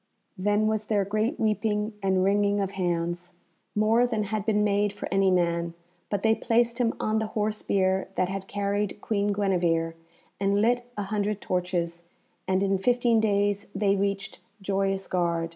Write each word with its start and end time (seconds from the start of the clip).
Then 0.35 0.65
was 0.65 0.85
there 0.85 1.05
great 1.05 1.39
weeping 1.39 1.93
and 2.01 2.23
wringing 2.23 2.59
of 2.59 2.71
hands, 2.71 3.33
more 3.75 4.07
than 4.07 4.23
had 4.23 4.47
been 4.47 4.63
made 4.63 4.91
for 4.91 5.07
any 5.11 5.29
man; 5.29 5.75
but 6.09 6.23
they 6.23 6.33
placed 6.33 6.79
him 6.79 6.95
on 6.99 7.19
the 7.19 7.27
horse 7.37 7.61
bier 7.61 8.09
that 8.15 8.27
had 8.27 8.47
carried 8.47 8.99
Queen 8.99 9.27
Guenevere, 9.31 9.93
and 10.39 10.59
lit 10.59 10.83
a 10.97 11.03
hundred 11.03 11.39
torches, 11.39 12.01
and 12.47 12.63
in 12.63 12.79
fifteen 12.79 13.19
days 13.19 13.67
they 13.75 13.95
reached 13.95 14.39
Joyous 14.59 15.05
Gard. 15.05 15.49